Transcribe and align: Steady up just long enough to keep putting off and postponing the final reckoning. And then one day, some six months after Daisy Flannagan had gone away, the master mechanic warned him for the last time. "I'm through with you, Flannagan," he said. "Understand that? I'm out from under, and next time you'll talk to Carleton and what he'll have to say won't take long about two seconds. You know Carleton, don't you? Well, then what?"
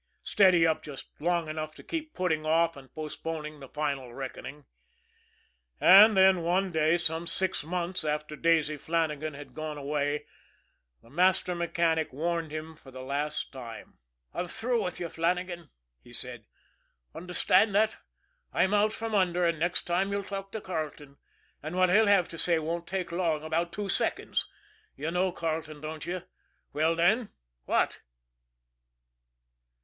Steady 0.23 0.65
up 0.65 0.81
just 0.81 1.09
long 1.19 1.47
enough 1.47 1.75
to 1.75 1.83
keep 1.83 2.15
putting 2.15 2.43
off 2.43 2.75
and 2.75 2.91
postponing 2.91 3.59
the 3.59 3.67
final 3.69 4.11
reckoning. 4.15 4.65
And 5.79 6.17
then 6.17 6.41
one 6.41 6.71
day, 6.71 6.97
some 6.97 7.27
six 7.27 7.63
months 7.63 8.03
after 8.03 8.35
Daisy 8.35 8.77
Flannagan 8.77 9.35
had 9.35 9.53
gone 9.53 9.77
away, 9.77 10.25
the 11.03 11.11
master 11.11 11.53
mechanic 11.53 12.11
warned 12.11 12.49
him 12.51 12.73
for 12.73 12.89
the 12.89 13.03
last 13.03 13.51
time. 13.51 13.99
"I'm 14.33 14.47
through 14.47 14.83
with 14.83 14.99
you, 14.99 15.07
Flannagan," 15.07 15.69
he 16.03 16.13
said. 16.13 16.45
"Understand 17.13 17.75
that? 17.75 17.97
I'm 18.51 18.73
out 18.73 18.93
from 18.93 19.13
under, 19.13 19.45
and 19.45 19.59
next 19.59 19.83
time 19.83 20.11
you'll 20.11 20.23
talk 20.23 20.51
to 20.53 20.61
Carleton 20.61 21.17
and 21.61 21.75
what 21.75 21.89
he'll 21.91 22.07
have 22.07 22.27
to 22.29 22.39
say 22.39 22.57
won't 22.57 22.87
take 22.87 23.11
long 23.11 23.43
about 23.43 23.71
two 23.71 23.87
seconds. 23.87 24.49
You 24.97 25.11
know 25.11 25.31
Carleton, 25.31 25.79
don't 25.79 26.07
you? 26.07 26.23
Well, 26.73 26.95
then 26.95 27.29
what?" 27.65 28.01